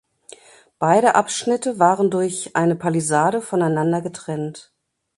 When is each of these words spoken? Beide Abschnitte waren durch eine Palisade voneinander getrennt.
Beide 0.79 1.13
Abschnitte 1.13 1.77
waren 1.77 2.09
durch 2.09 2.55
eine 2.55 2.75
Palisade 2.75 3.39
voneinander 3.39 4.01
getrennt. 4.01 4.73